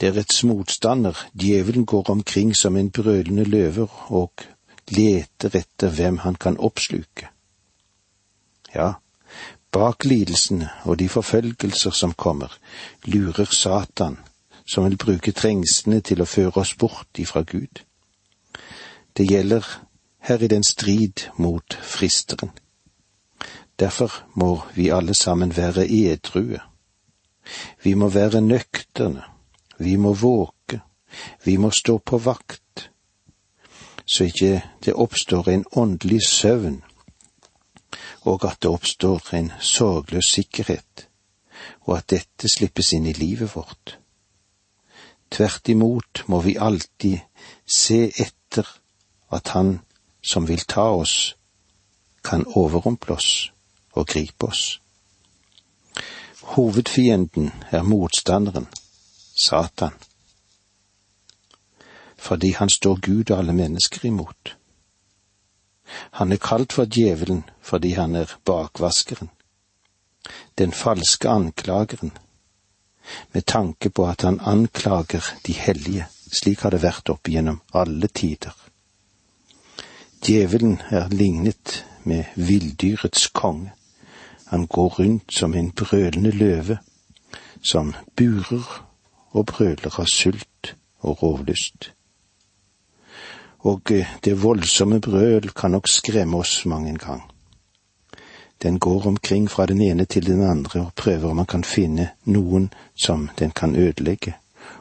Deres 0.04 0.42
motstander, 0.44 1.16
djevelen, 1.32 1.86
går 1.86 2.10
omkring 2.10 2.52
som 2.58 2.76
en 2.76 2.90
brølende 2.92 3.46
løver 3.46 4.12
og 4.12 4.44
leter 4.92 5.56
etter 5.62 5.94
hvem 5.96 6.18
han 6.26 6.36
kan 6.36 6.58
oppsluke. 6.60 7.30
Ja, 8.76 8.90
bak 9.72 10.04
lidelsene 10.04 10.68
og 10.84 11.00
de 11.00 11.08
forfølgelser 11.10 11.96
som 11.96 12.18
kommer, 12.18 12.52
lurer 13.06 13.48
Satan, 13.56 14.18
som 14.72 14.86
vil 14.88 14.98
bruke 14.98 15.34
trengslene 15.36 16.00
til 16.00 16.22
å 16.24 16.30
føre 16.30 16.64
oss 16.64 16.76
bort 16.80 17.20
ifra 17.20 17.44
Gud. 17.44 17.84
Det 19.18 19.28
gjelder 19.28 19.68
her 20.30 20.44
i 20.44 20.48
den 20.48 20.64
strid 20.64 21.28
mot 21.36 21.76
fristeren. 21.84 22.54
Derfor 23.80 24.14
må 24.36 24.62
vi 24.76 24.92
alle 24.94 25.14
sammen 25.18 25.52
være 25.58 25.90
edrue. 25.90 26.62
Vi 27.84 27.94
må 27.94 28.08
være 28.14 28.42
nøkterne 28.42 29.26
vi 29.82 29.98
må 29.98 30.14
våke, 30.14 30.82
vi 31.44 31.58
må 31.58 31.72
stå 31.72 31.98
på 31.98 32.18
vakt, 32.22 32.90
så 34.06 34.28
ikke 34.30 34.62
det 34.86 34.94
oppstår 34.94 35.50
en 35.50 35.66
åndelig 35.72 36.22
søvn, 36.28 36.82
og 38.30 38.46
at 38.46 38.62
det 38.62 38.70
oppstår 38.70 39.34
en 39.34 39.52
sorgløs 39.60 40.34
sikkerhet, 40.36 41.08
og 41.88 41.98
at 41.98 42.10
dette 42.14 42.50
slippes 42.50 42.94
inn 42.94 43.10
i 43.10 43.18
livet 43.18 43.56
vårt. 43.56 43.98
Tvert 45.32 45.70
imot 45.70 46.24
må 46.28 46.42
vi 46.42 46.58
alltid 46.60 47.20
se 47.66 48.12
etter 48.20 48.68
at 49.32 49.48
Han 49.56 49.80
som 50.22 50.48
vil 50.48 50.62
ta 50.68 50.90
oss, 50.94 51.36
kan 52.24 52.46
overrumple 52.46 53.16
oss 53.16 53.52
og 53.94 54.08
gripe 54.08 54.46
oss. 54.46 54.82
Hovedfienden 56.42 57.52
er 57.72 57.84
motstanderen, 57.84 58.68
Satan, 59.46 59.94
fordi 62.18 62.52
han 62.52 62.70
står 62.70 63.00
Gud 63.02 63.32
og 63.32 63.38
alle 63.38 63.54
mennesker 63.54 64.06
imot. 64.06 64.58
Han 66.12 66.32
er 66.32 66.38
kalt 66.38 66.74
for 66.74 66.86
djevelen 66.86 67.44
fordi 67.62 67.92
han 67.92 68.16
er 68.16 68.38
bakvaskeren, 68.46 69.30
den 70.58 70.72
falske 70.72 71.30
anklageren, 71.30 72.12
med 73.34 73.46
tanke 73.46 73.90
på 73.90 74.08
at 74.08 74.22
han 74.22 74.40
anklager 74.40 75.24
de 75.48 75.54
hellige, 75.54 76.08
slik 76.32 76.62
har 76.66 76.72
det 76.72 76.84
vært 76.84 77.10
opp 77.10 77.28
gjennom 77.28 77.62
alle 77.74 78.08
tider. 78.08 78.54
Djevelen 80.22 80.82
er 80.90 81.10
lignet 81.10 81.86
med 82.04 82.24
villdyrets 82.36 83.28
konge. 83.34 83.72
Han 84.52 84.68
går 84.68 85.00
rundt 85.00 85.34
som 85.34 85.54
en 85.54 85.72
brølende 85.72 86.32
løve, 86.32 86.78
som 87.62 87.94
burer 88.16 88.68
og 89.32 89.46
brøler 89.46 90.00
av 90.00 90.06
sult 90.12 90.76
og 91.00 91.24
rovlyst. 91.24 91.92
Og 93.60 93.92
eh, 93.92 94.08
det 94.26 94.42
voldsomme 94.44 95.00
brøl 95.02 95.50
kan 95.56 95.72
nok 95.72 95.88
skremme 95.88 96.38
oss 96.38 96.66
mang 96.66 96.90
en 96.90 96.98
gang. 96.98 97.31
Den 98.62 98.80
går 98.80 99.08
omkring 99.08 99.50
fra 99.50 99.66
den 99.66 99.82
ene 99.82 100.06
til 100.06 100.26
den 100.26 100.44
andre 100.44 100.82
og 100.82 100.94
prøver 100.96 101.30
om 101.30 101.36
man 101.36 101.50
kan 101.50 101.64
finne 101.64 102.12
noen 102.26 102.70
som 102.96 103.30
den 103.40 103.52
kan 103.52 103.76
ødelegge 103.76 104.36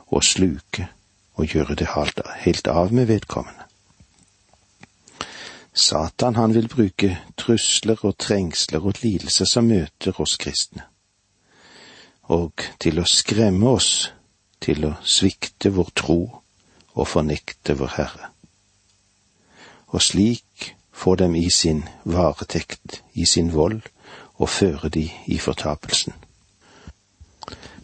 og 0.07 0.25
sluke 0.25 0.89
og 1.35 1.47
gjøre 1.47 1.75
det 1.75 1.89
helt 2.45 2.69
av 2.69 2.93
med 2.93 3.07
vedkommende. 3.07 3.65
Satan 5.73 6.37
han 6.37 6.55
vil 6.55 6.69
bruke 6.69 7.19
trusler 7.39 8.05
og 8.05 8.19
trengsler 8.19 8.85
og 8.85 8.99
lidelser 9.03 9.47
som 9.49 9.69
møter 9.71 10.21
oss 10.21 10.37
kristne, 10.37 10.83
og 12.29 12.67
til 12.83 13.01
å 13.01 13.07
skremme 13.09 13.71
oss 13.71 14.11
til 14.61 14.85
å 14.85 14.97
svikte 15.07 15.71
vår 15.73 15.93
tro 15.97 16.21
og 16.95 17.09
fornekte 17.09 17.79
vår 17.79 17.95
Herre. 17.97 18.29
Og 19.95 20.03
slik 20.03 20.50
få 21.01 21.15
dem 21.17 21.35
i 21.35 21.49
sin 21.51 21.85
varetekt, 22.05 23.03
i 23.15 23.25
sin 23.25 23.55
vold, 23.55 23.81
og 24.35 24.49
føre 24.49 24.89
de 24.89 25.11
i 25.27 25.39
fortapelsen. 25.39 26.13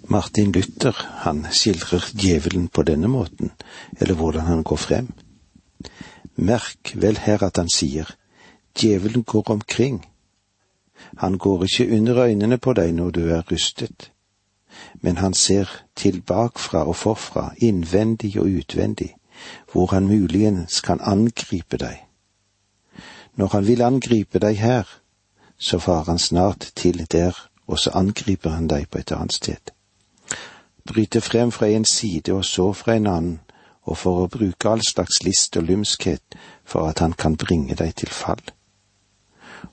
Martin 0.09 0.53
Luther, 0.53 0.97
han 1.25 1.47
skildrer 1.51 2.05
djevelen 2.13 2.69
på 2.69 2.83
denne 2.83 3.09
måten, 3.09 3.51
eller 4.01 4.15
hvordan 4.15 4.47
han 4.47 4.63
går 4.63 4.77
frem. 4.77 5.09
Merk 6.37 6.93
vel 6.95 7.19
her 7.19 7.43
at 7.43 7.57
han 7.57 7.73
sier, 7.73 8.11
djevelen 8.79 9.23
går 9.23 9.51
omkring. 9.51 10.05
Han 11.17 11.39
går 11.39 11.65
ikke 11.65 11.97
under 11.97 12.25
øynene 12.25 12.59
på 12.59 12.73
deg 12.73 12.95
når 12.95 13.11
du 13.11 13.29
er 13.29 13.43
rystet, 13.51 14.13
men 15.01 15.17
han 15.17 15.35
ser 15.35 15.71
til 15.97 16.21
bakfra 16.23 16.85
og 16.85 16.97
forfra, 16.97 17.51
innvendig 17.59 18.37
og 18.41 18.47
utvendig, 18.47 19.15
hvor 19.73 19.87
han 19.87 20.07
muligens 20.07 20.81
kan 20.81 21.01
angripe 21.01 21.77
deg. 21.77 22.06
Når 23.37 23.47
han 23.53 23.67
vil 23.67 23.83
angripe 23.83 24.39
deg 24.39 24.57
her, 24.57 24.89
så 25.59 25.79
farer 25.79 26.05
han 26.11 26.19
snart 26.19 26.73
til 26.77 27.07
der, 27.13 27.37
og 27.67 27.79
så 27.79 27.91
angriper 27.95 28.51
han 28.51 28.69
deg 28.69 28.89
på 28.91 28.99
et 28.99 29.13
annet 29.13 29.33
sted. 29.33 29.73
Bryter 30.87 31.21
frem 31.21 31.53
fra 31.53 31.67
en 31.67 31.85
side 31.85 32.33
og 32.33 32.45
så 32.45 32.73
fra 32.73 32.97
en 32.97 33.07
annen, 33.07 33.41
og 33.83 33.99
for 33.99 34.25
å 34.25 34.31
bruke 34.31 34.69
all 34.69 34.83
slags 34.83 35.23
list 35.23 35.57
og 35.57 35.69
lumskhet 35.69 36.37
for 36.65 36.89
at 36.89 36.99
han 36.99 37.13
kan 37.13 37.37
bringe 37.37 37.75
deg 37.75 37.95
til 37.95 38.11
fall. 38.11 38.43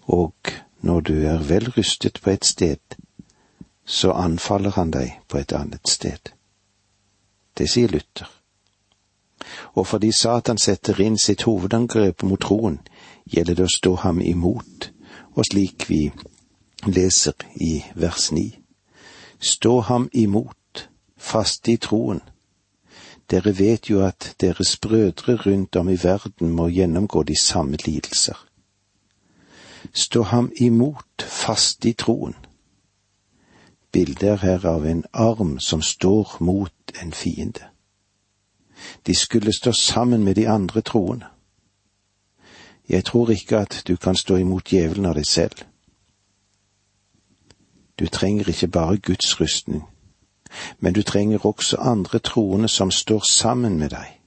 Og 0.05 0.53
når 0.81 1.01
du 1.01 1.15
er 1.25 1.41
vel 1.47 1.71
rustet 1.77 2.19
på 2.21 2.29
et 2.29 2.45
sted, 2.45 2.99
så 3.85 4.11
anfaller 4.11 4.75
han 4.77 4.91
deg 4.91 5.19
på 5.27 5.37
et 5.37 5.53
annet 5.53 5.89
sted. 5.89 6.33
Det 7.57 7.69
sier 7.69 7.89
Luther. 7.89 8.29
Og 9.73 9.87
fordi 9.87 10.11
Satan 10.11 10.57
setter 10.57 10.99
inn 11.01 11.17
sitt 11.17 11.43
hovedangrep 11.47 12.23
mot 12.23 12.41
troen, 12.41 12.79
gjelder 13.25 13.57
det 13.57 13.65
å 13.65 13.75
stå 13.75 13.95
ham 14.03 14.21
imot, 14.21 14.91
og 15.33 15.47
slik 15.49 15.87
vi 15.89 16.11
leser 16.85 17.33
i 17.55 17.83
vers 17.95 18.31
ni. 18.31 18.51
Stå 19.39 19.79
ham 19.89 20.09
imot, 20.13 20.87
faste 21.17 21.73
i 21.73 21.77
troen, 21.81 22.21
dere 23.31 23.53
vet 23.57 23.89
jo 23.89 24.03
at 24.05 24.35
deres 24.41 24.77
brødre 24.77 25.35
rundt 25.45 25.75
om 25.75 25.89
i 25.89 25.97
verden 26.03 26.51
må 26.51 26.67
gjennomgå 26.67 27.23
de 27.23 27.35
samme 27.39 27.77
lidelser. 27.85 28.37
Stå 29.93 30.23
ham 30.23 30.51
imot 30.55 31.23
fast 31.23 31.85
i 31.85 31.93
troen. 31.93 32.35
Bildet 33.91 34.29
er 34.29 34.41
her 34.41 34.65
av 34.65 34.85
en 34.85 35.03
arm 35.13 35.59
som 35.59 35.81
står 35.81 36.37
mot 36.39 36.93
en 37.01 37.13
fiende. 37.13 37.72
De 39.07 39.15
skulle 39.15 39.53
stå 39.53 39.71
sammen 39.71 40.23
med 40.23 40.35
de 40.35 40.49
andre 40.49 40.81
troende. 40.81 41.25
Jeg 42.89 43.05
tror 43.05 43.29
ikke 43.29 43.57
at 43.57 43.83
du 43.87 43.95
kan 43.95 44.15
stå 44.15 44.35
imot 44.35 44.71
djevelen 44.71 45.05
av 45.05 45.15
deg 45.15 45.25
selv. 45.25 45.63
Du 47.99 48.07
trenger 48.07 48.49
ikke 48.49 48.67
bare 48.67 48.97
Guds 48.97 49.41
rustning, 49.41 49.83
men 50.79 50.93
du 50.93 51.01
trenger 51.01 51.45
også 51.45 51.77
andre 51.77 52.19
troende 52.19 52.67
som 52.67 52.91
står 52.91 53.21
sammen 53.29 53.79
med 53.79 53.89
deg. 53.89 54.19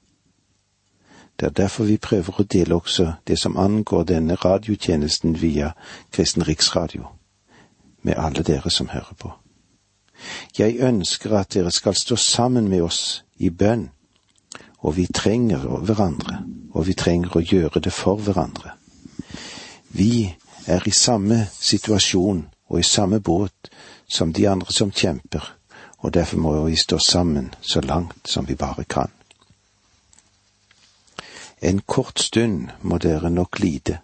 Det 1.41 1.47
er 1.47 1.51
derfor 1.51 1.85
vi 1.85 1.97
prøver 1.97 2.41
å 2.41 2.43
dele 2.43 2.75
også 2.75 3.13
det 3.29 3.39
som 3.39 3.57
angår 3.57 4.05
denne 4.05 4.35
radiotjenesten 4.35 5.37
via 5.41 5.73
Kristen 6.13 6.49
Riksradio, 6.49 7.07
med 8.03 8.15
alle 8.17 8.43
dere 8.43 8.71
som 8.71 8.89
hører 8.89 9.15
på. 9.19 9.33
Jeg 10.59 10.79
ønsker 10.81 11.37
at 11.37 11.55
dere 11.55 11.71
skal 11.71 11.95
stå 11.95 12.17
sammen 12.17 12.69
med 12.69 12.83
oss 12.83 13.25
i 13.37 13.51
bønn, 13.51 13.91
og 14.79 14.97
vi 14.97 15.07
trenger 15.07 15.59
hverandre, 15.59 16.43
og 16.73 16.87
vi 16.87 16.95
trenger 16.95 17.37
å 17.37 17.45
gjøre 17.45 17.81
det 17.81 17.93
for 17.93 18.21
hverandre. 18.21 18.77
Vi 19.89 20.35
er 20.67 20.83
i 20.87 20.91
samme 20.91 21.47
situasjon 21.53 22.47
og 22.69 22.79
i 22.79 22.87
samme 22.87 23.21
båt 23.21 23.71
som 24.09 24.33
de 24.33 24.49
andre 24.49 24.73
som 24.73 24.93
kjemper, 24.93 25.43
og 25.99 26.15
derfor 26.15 26.39
må 26.39 26.55
vi 26.67 26.77
stå 26.77 26.99
sammen 26.99 27.55
så 27.61 27.81
langt 27.81 28.29
som 28.29 28.49
vi 28.49 28.55
bare 28.55 28.85
kan. 28.85 29.11
En 31.63 31.81
kort 31.81 32.21
stund 32.21 32.69
må 32.83 32.99
dere 32.99 33.31
nok 33.31 33.59
lide, 33.59 33.99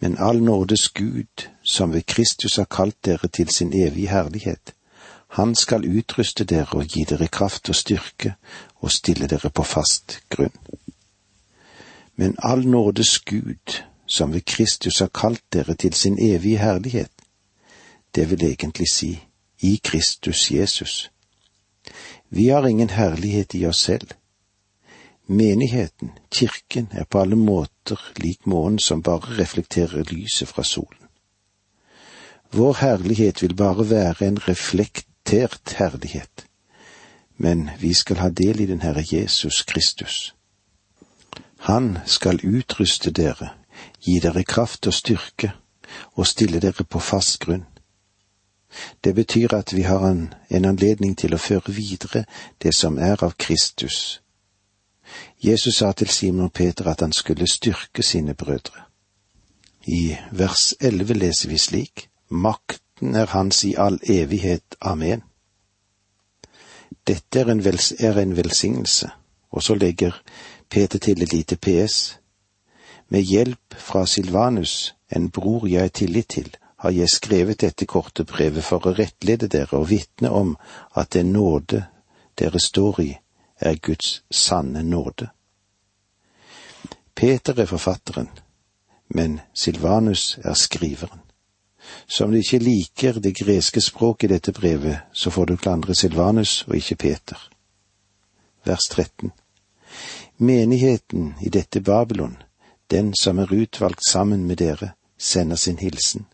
men 0.00 0.18
all 0.18 0.42
nådes 0.42 0.88
Gud, 0.88 1.48
som 1.64 1.92
ved 1.92 2.06
Kristus 2.06 2.56
har 2.56 2.68
kalt 2.70 3.04
dere 3.04 3.28
til 3.28 3.48
sin 3.48 3.72
evige 3.72 4.08
herlighet, 4.08 4.74
han 5.28 5.54
skal 5.54 5.84
utruste 5.84 6.44
dere 6.44 6.80
og 6.80 6.86
gi 6.88 7.04
dere 7.04 7.28
kraft 7.28 7.68
og 7.68 7.76
styrke 7.76 8.34
og 8.80 8.92
stille 8.92 9.28
dere 9.28 9.50
på 9.50 9.62
fast 9.62 10.20
grunn. 10.32 10.54
Men 12.16 12.34
all 12.42 12.66
nådes 12.66 13.18
Gud, 13.18 13.82
som 14.06 14.32
ved 14.32 14.44
Kristus 14.44 14.98
har 14.98 15.12
kalt 15.14 15.44
dere 15.52 15.74
til 15.74 15.94
sin 15.94 16.18
evige 16.18 16.58
herlighet, 16.58 17.12
det 18.14 18.30
vil 18.30 18.44
egentlig 18.44 18.88
si 18.92 19.12
i 19.60 19.80
Kristus 19.84 20.50
Jesus. 20.50 21.10
Vi 22.28 22.48
har 22.48 22.66
ingen 22.66 22.90
herlighet 22.90 23.54
i 23.54 23.66
oss 23.66 23.78
selv. 23.78 24.08
Menigheten, 25.26 26.10
kirken, 26.32 26.88
er 26.90 27.04
på 27.04 27.20
alle 27.20 27.36
måter 27.36 28.00
lik 28.16 28.46
månen 28.46 28.78
som 28.78 29.02
bare 29.02 29.38
reflekterer 29.38 30.04
lyset 30.10 30.48
fra 30.48 30.64
solen. 30.64 31.04
Vår 32.50 32.74
herlighet 32.80 33.42
vil 33.42 33.54
bare 33.54 33.90
være 33.90 34.26
en 34.26 34.40
reflektert 35.28 35.72
herlighet, 35.72 36.46
men 37.36 37.70
vi 37.78 37.94
skal 37.94 38.16
ha 38.16 38.28
del 38.28 38.60
i 38.60 38.66
den 38.66 38.80
Herre 38.80 39.04
Jesus 39.12 39.62
Kristus. 39.62 40.34
Han 41.58 41.98
skal 42.06 42.40
utruste 42.42 43.10
dere, 43.10 43.50
gi 44.00 44.20
dere 44.20 44.44
kraft 44.44 44.86
og 44.86 44.94
styrke, 44.94 45.52
og 46.14 46.26
stille 46.26 46.60
dere 46.60 46.84
på 46.84 46.98
fast 46.98 47.38
grunn. 47.40 47.66
Det 49.04 49.14
betyr 49.14 49.54
at 49.54 49.72
vi 49.76 49.82
har 49.82 50.08
en, 50.08 50.34
en 50.50 50.64
anledning 50.64 51.16
til 51.16 51.34
å 51.34 51.38
føre 51.38 51.72
videre 51.72 52.24
det 52.62 52.74
som 52.74 52.98
er 52.98 53.24
av 53.24 53.36
Kristus. 53.36 54.20
Jesus 55.40 55.76
sa 55.76 55.92
til 55.92 56.08
Simon 56.08 56.50
Peter 56.50 56.88
at 56.88 57.00
han 57.00 57.12
skulle 57.12 57.46
styrke 57.46 58.02
sine 58.02 58.34
brødre. 58.34 58.88
I 59.86 60.16
vers 60.32 60.74
elleve 60.80 61.14
leser 61.14 61.48
vi 61.48 61.58
slik, 61.58 62.08
Makten 62.28 63.14
er 63.14 63.26
hans 63.26 63.64
i 63.64 63.74
all 63.78 64.00
evighet. 64.02 64.76
Amen. 64.80 65.22
Dette 67.06 67.40
er 67.40 67.50
en, 67.50 67.64
vels, 67.64 67.92
er 67.98 68.18
en 68.20 68.36
velsignelse, 68.36 69.10
og 69.50 69.62
så 69.62 69.74
legger 69.74 70.22
Peter 70.68 70.98
til 70.98 71.22
et 71.22 71.32
lite 71.32 71.56
PS. 71.56 72.18
Med 73.08 73.20
hjelp 73.20 73.74
fra 73.74 74.06
Silvanus, 74.06 74.94
en 75.16 75.30
bror 75.30 75.66
jeg 75.66 75.84
er 75.84 75.88
tillit 75.88 76.28
til, 76.28 76.56
har 76.78 76.90
jeg 76.90 77.08
skrevet 77.08 77.60
dette 77.60 77.86
korte 77.86 78.24
brevet 78.24 78.64
for 78.64 78.86
å 78.86 78.92
rettlede 78.94 79.48
dere 79.48 79.80
og 79.80 79.88
vitne 79.90 80.30
om 80.30 80.56
at 80.94 81.12
den 81.16 81.32
nåde 81.32 81.86
dere 82.38 82.60
står 82.60 83.00
i, 83.00 83.12
er 83.60 83.80
Guds 83.82 84.22
sanne 84.30 84.82
nåde. 84.82 85.30
Peter 87.14 87.60
er 87.60 87.66
forfatteren, 87.66 88.28
men 89.08 89.40
Silvanus 89.54 90.38
er 90.44 90.54
skriveren. 90.54 91.27
Så 92.06 92.24
om 92.24 92.30
du 92.30 92.38
ikke 92.38 92.58
liker 92.58 93.20
det 93.20 93.36
greske 93.36 93.80
språket 93.80 94.30
i 94.30 94.34
dette 94.34 94.52
brevet, 94.52 94.98
så 95.12 95.30
får 95.30 95.46
du 95.46 95.56
klandre 95.56 95.94
Silvanus 95.94 96.64
og 96.68 96.76
ikke 96.76 96.96
Peter. 96.96 97.50
Vers 98.64 98.88
13. 98.90 99.32
Menigheten 100.38 101.34
i 101.40 101.48
dette 101.48 101.80
Babylon, 101.80 102.36
den 102.90 103.14
som 103.14 103.38
er 103.38 103.52
utvalgt 103.52 104.04
sammen 104.10 104.46
med 104.46 104.56
dere, 104.56 104.92
sender 105.18 105.56
sin 105.56 105.78
hilsen. 105.78 106.26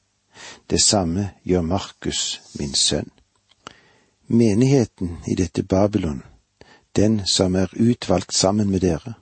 Det 0.71 0.83
samme 0.83 1.31
gjør 1.45 1.61
Markus, 1.61 2.40
min 2.59 2.75
sønn. 2.75 3.11
Menigheten 4.27 5.19
i 5.27 5.35
dette 5.35 5.62
Babylon, 5.62 6.23
den 6.97 7.27
som 7.27 7.55
er 7.55 7.69
utvalgt 7.77 8.35
sammen 8.35 8.71
med 8.71 8.81
dere. 8.81 9.14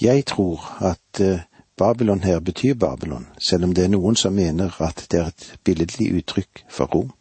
Jeg 0.00 0.24
tror 0.26 0.76
at 0.80 1.20
eh, 1.20 1.40
Babylon 1.76 2.22
her 2.22 2.40
betyr 2.40 2.74
Babylon, 2.74 3.26
selv 3.38 3.64
om 3.64 3.74
det 3.74 3.84
er 3.84 3.88
noen 3.88 4.16
som 4.16 4.32
mener 4.32 4.82
at 4.82 5.06
det 5.10 5.20
er 5.20 5.26
et 5.26 5.58
billedlig 5.64 6.12
uttrykk 6.18 6.64
for 6.68 6.84
Rom. 6.84 7.12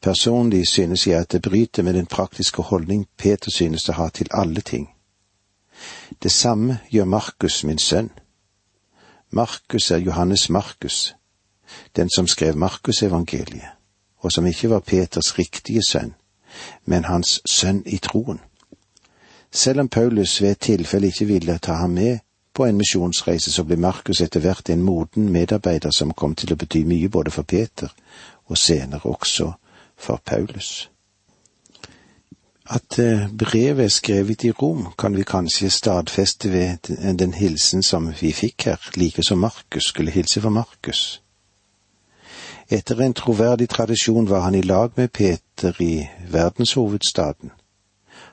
Personlig 0.00 0.68
synes 0.68 1.06
jeg 1.06 1.20
at 1.20 1.32
det 1.32 1.42
bryter 1.42 1.82
med 1.82 1.94
den 1.94 2.06
praktiske 2.06 2.62
holdning 2.62 3.06
Peter 3.16 3.50
synes 3.50 3.88
å 3.88 3.92
ha 3.92 4.08
til 4.08 4.28
alle 4.32 4.60
ting. 4.60 4.88
Det 6.22 6.32
samme 6.32 6.78
gjør 6.90 7.04
Markus, 7.04 7.64
min 7.64 7.78
sønn. 7.78 8.10
Markus 9.30 9.90
er 9.90 9.98
Johannes 9.98 10.48
Markus, 10.50 11.14
den 11.96 12.08
som 12.16 12.26
skrev 12.26 12.56
Markusevangeliet, 12.56 13.68
og 14.18 14.32
som 14.32 14.46
ikke 14.46 14.70
var 14.70 14.80
Peters 14.80 15.38
riktige 15.38 15.82
sønn, 15.88 16.14
men 16.84 17.04
hans 17.04 17.40
sønn 17.50 17.82
i 17.86 17.98
troen. 17.98 18.40
Selv 19.52 19.80
om 19.80 19.88
Paulus 19.88 20.40
ved 20.42 20.50
et 20.50 20.60
tilfelle 20.60 21.06
ikke 21.06 21.24
ville 21.24 21.58
ta 21.58 21.72
ham 21.72 21.90
med 21.90 22.18
På 22.54 22.66
en 22.66 22.76
misjonsreise 22.76 23.52
så 23.52 23.64
ble 23.64 23.76
Markus 23.76 24.20
etter 24.20 24.40
hvert 24.40 24.70
en 24.70 24.82
moden 24.82 25.30
medarbeider 25.32 25.90
som 25.94 26.14
kom 26.14 26.34
til 26.34 26.52
å 26.52 26.58
bety 26.58 26.84
mye 26.84 27.08
både 27.08 27.30
for 27.30 27.42
Peter 27.42 27.92
og 28.50 28.58
senere 28.58 29.06
også 29.06 29.52
for 29.96 30.22
Paulus. 30.24 30.90
At 32.70 32.98
eh, 32.98 33.26
brevet 33.38 33.84
er 33.84 33.88
skrevet 33.88 34.44
i 34.44 34.50
Rom, 34.50 34.92
kan 34.98 35.16
vi 35.16 35.22
kanskje 35.26 35.70
stadfeste 35.70 36.52
ved 36.52 36.90
den 37.18 37.34
hilsen 37.34 37.82
som 37.82 38.12
vi 38.20 38.30
fikk 38.32 38.66
her, 38.66 38.90
like 38.96 39.22
som 39.26 39.38
Markus 39.38 39.90
skulle 39.90 40.10
hilse 40.14 40.40
for 40.40 40.54
Markus. 40.54 41.22
Etter 42.70 43.00
en 43.02 43.14
troverdig 43.14 43.68
tradisjon 43.68 44.28
var 44.30 44.40
han 44.40 44.54
i 44.54 44.62
lag 44.62 44.92
med 44.96 45.10
Peter 45.10 45.74
i 45.82 46.06
verdenshovedstaden. 46.30 47.50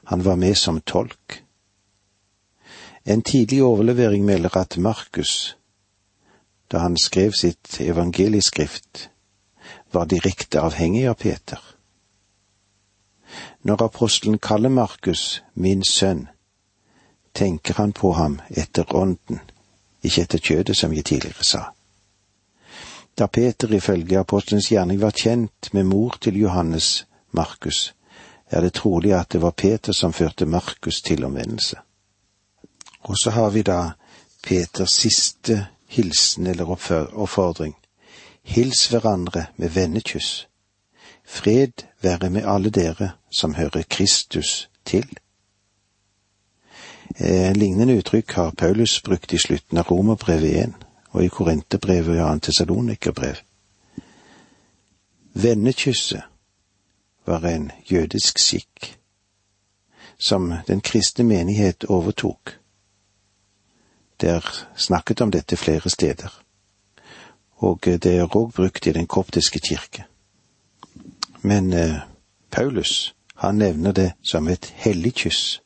Han 0.04 0.26
var 0.26 0.36
med 0.36 0.56
som 0.56 0.82
tolk. 0.82 1.44
En 3.08 3.22
tidlig 3.22 3.64
overlevering 3.64 4.26
melder 4.26 4.58
at 4.58 4.78
Markus, 4.78 5.58
da 6.72 6.78
han 6.78 6.98
skrev 6.98 7.32
sitt 7.32 7.80
evangelieskrift, 7.82 9.10
var 9.92 10.06
direkte 10.06 10.60
avhengig 10.60 11.06
av 11.08 11.14
Peter. 11.14 11.62
Når 13.64 13.86
apostelen 13.86 14.38
kaller 14.44 14.70
Markus 14.70 15.44
min 15.54 15.84
sønn, 15.84 16.28
tenker 17.34 17.80
han 17.80 17.94
på 17.94 18.12
ham 18.12 18.42
etter 18.50 18.96
ånden, 18.96 19.40
ikke 20.04 20.28
etter 20.28 20.44
kjødet, 20.44 20.76
som 20.76 20.94
jeg 20.94 21.06
tidligere 21.06 21.48
sa. 21.48 21.64
Da 23.18 23.32
Peter 23.32 23.72
ifølge 23.72 24.20
apostelens 24.20 24.68
gjerning 24.68 25.00
var 25.02 25.16
kjent 25.16 25.72
med 25.74 25.88
mor 25.88 26.20
til 26.22 26.44
Johannes 26.44 27.08
Markus, 27.32 27.94
er 28.52 28.62
det 28.62 28.74
trolig 28.74 29.16
at 29.16 29.32
det 29.32 29.42
var 29.42 29.56
Peter 29.56 29.94
som 29.94 30.14
førte 30.14 30.46
Markus 30.46 31.02
til 31.02 31.24
omvendelse. 31.24 31.87
Og 33.08 33.16
så 33.18 33.32
har 33.32 33.50
vi 33.50 33.62
da 33.62 33.92
Peters 34.44 34.92
siste 34.92 35.68
hilsen 35.88 36.48
eller 36.48 36.72
oppfordring. 36.72 37.76
Hils 38.44 38.88
hverandre 38.92 39.46
med 39.56 39.70
vennekyss. 39.70 40.48
Fred 41.26 41.84
være 42.02 42.30
med 42.30 42.44
alle 42.46 42.70
dere 42.70 43.12
som 43.32 43.56
hører 43.56 43.84
Kristus 43.90 44.70
til. 44.86 45.08
Eh, 47.20 47.56
lignende 47.56 47.98
uttrykk 47.98 48.32
har 48.32 48.52
Paulus 48.52 49.02
brukt 49.02 49.34
i 49.34 49.38
slutten 49.38 49.78
av 49.78 49.92
Romerbrevet 49.92 50.64
1 50.64 50.74
og 51.12 51.24
i 51.24 51.28
Korinterbrevet 51.28 52.10
og 52.10 52.16
i 52.16 52.20
annet 52.20 52.44
Tessalonikerbrev. 52.44 53.36
Vennekysset 55.34 56.22
var 57.26 57.46
en 57.46 57.72
jødisk 57.92 58.40
skikk 58.40 58.94
som 60.20 60.54
den 60.68 60.82
kristne 60.82 61.24
menighet 61.24 61.86
overtok. 61.86 62.58
Det 64.22 64.30
er 64.30 64.66
snakket 64.76 65.22
om 65.22 65.32
dette 65.32 65.58
flere 65.58 65.90
steder, 65.90 66.44
og 67.58 67.86
det 67.86 68.06
er 68.06 68.26
òg 68.26 68.54
brukt 68.56 68.88
i 68.88 68.92
den 68.92 69.08
koptiske 69.08 69.60
kirke. 69.60 70.06
Men 71.42 71.74
eh, 71.74 72.00
Paulus, 72.52 73.16
han 73.36 73.56
nevner 73.56 73.92
det 73.92 74.14
som 74.24 74.48
et 74.48 74.74
hellig 74.76 75.14
kyss, 75.14 75.62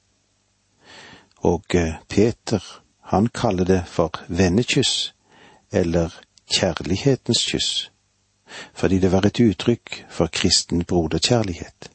og 1.37 1.63
eh, 1.75 1.93
Peter, 2.09 2.81
han 3.01 3.27
kaller 3.27 3.63
det 3.63 3.83
for 3.87 4.11
vennekyss, 4.27 5.13
eller 5.71 6.09
kjærlighetens 6.51 7.45
kyss 7.47 7.91
fordi 8.73 8.99
det 8.99 9.11
var 9.11 9.25
et 9.25 9.39
uttrykk 9.39 10.05
for 10.09 10.27
kristen 10.27 10.83
broderkjærlighet. 10.83 11.91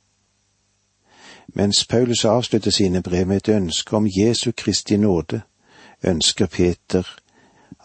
Mens 1.47 1.87
Paulus 1.87 2.25
avslutter 2.25 2.71
sine 2.71 3.03
brev 3.03 3.27
med 3.27 3.37
et 3.37 3.49
ønske 3.49 3.97
om 3.97 4.09
Jesu 4.19 4.53
Kristi 4.57 4.97
nåde, 4.97 5.41
ønsker 6.05 6.47
Peter 6.47 7.17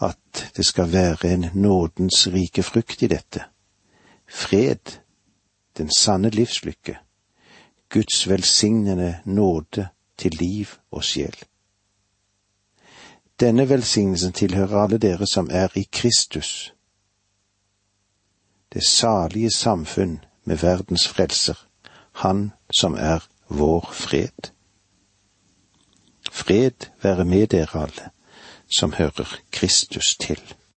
at 0.02 0.52
det 0.56 0.66
skal 0.66 0.92
være 0.92 1.34
en 1.34 1.46
nådens 1.54 2.28
rike 2.28 2.64
frukt 2.64 3.02
i 3.02 3.08
dette. 3.08 3.44
Fred, 4.30 5.00
den 5.78 5.92
sanne 5.92 6.30
livslykke, 6.30 6.98
Guds 7.90 8.30
velsignende 8.30 9.20
nåde 9.26 9.88
til 10.18 10.32
liv 10.32 10.66
og 10.92 11.04
sjel. 11.04 11.36
Denne 13.40 13.70
velsignelsen 13.70 14.34
tilhører 14.34 14.84
alle 14.84 14.98
dere 14.98 15.28
som 15.28 15.50
er 15.52 15.68
i 15.76 15.88
Kristus 15.92 16.74
det 18.74 18.88
salige 18.88 19.52
samfunn 19.52 20.24
med 20.44 20.58
verdens 20.58 21.08
frelser, 21.08 21.68
Han 22.12 22.52
som 22.80 22.94
er 22.94 23.28
vår 23.50 23.90
fred. 23.94 24.52
Fred 26.32 26.88
være 27.04 27.26
med 27.26 27.48
dere 27.48 27.82
alle 27.82 28.10
som 28.72 28.94
hører 28.94 29.36
Kristus 29.52 30.16
til. 30.16 30.42